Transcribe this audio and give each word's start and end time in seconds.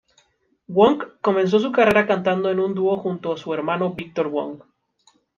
Wong 0.67 0.99
comenzó 1.21 1.59
su 1.59 1.71
carrera 1.71 2.07
cantando 2.07 2.49
en 2.49 2.59
un 2.59 2.73
dúo 2.73 2.97
junto 2.97 3.33
a 3.33 3.37
su 3.37 3.53
hermano 3.53 3.93
Victor 3.93 4.29
Wong. 4.29 4.59